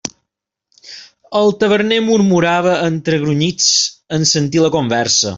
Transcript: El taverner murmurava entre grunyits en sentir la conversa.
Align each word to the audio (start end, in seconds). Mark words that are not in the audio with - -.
El 1.39 1.51
taverner 1.63 1.99
murmurava 2.05 2.73
entre 2.89 3.19
grunyits 3.25 3.67
en 4.19 4.27
sentir 4.35 4.65
la 4.65 4.73
conversa. 4.77 5.27